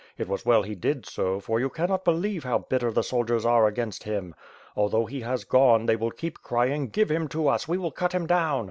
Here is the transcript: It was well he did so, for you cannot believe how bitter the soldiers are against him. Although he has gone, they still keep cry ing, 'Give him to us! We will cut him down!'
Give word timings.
It 0.17 0.27
was 0.27 0.47
well 0.47 0.63
he 0.63 0.73
did 0.73 1.05
so, 1.05 1.39
for 1.39 1.59
you 1.59 1.69
cannot 1.69 2.03
believe 2.03 2.43
how 2.43 2.57
bitter 2.57 2.89
the 2.91 3.03
soldiers 3.03 3.45
are 3.45 3.67
against 3.67 4.01
him. 4.01 4.33
Although 4.75 5.05
he 5.05 5.21
has 5.21 5.43
gone, 5.43 5.85
they 5.85 5.95
still 5.95 6.09
keep 6.09 6.41
cry 6.41 6.69
ing, 6.71 6.87
'Give 6.87 7.11
him 7.11 7.27
to 7.27 7.47
us! 7.47 7.67
We 7.67 7.77
will 7.77 7.91
cut 7.91 8.13
him 8.13 8.25
down!' 8.25 8.59